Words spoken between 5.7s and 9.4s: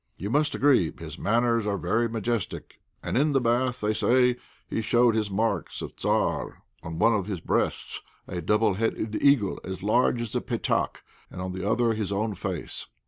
of Tzar on one of his breasts a double headed